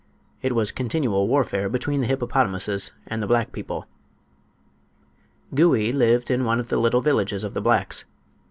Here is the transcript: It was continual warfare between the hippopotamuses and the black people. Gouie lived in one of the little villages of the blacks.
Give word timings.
It 0.41 0.55
was 0.55 0.71
continual 0.71 1.27
warfare 1.27 1.69
between 1.69 2.01
the 2.01 2.07
hippopotamuses 2.07 2.89
and 3.05 3.21
the 3.21 3.27
black 3.27 3.51
people. 3.51 3.85
Gouie 5.53 5.91
lived 5.93 6.31
in 6.31 6.43
one 6.43 6.59
of 6.59 6.69
the 6.69 6.79
little 6.79 7.01
villages 7.01 7.43
of 7.43 7.53
the 7.53 7.61
blacks. 7.61 8.05